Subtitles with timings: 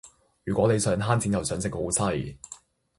[0.45, 2.35] 如果你想慳錢又想食好西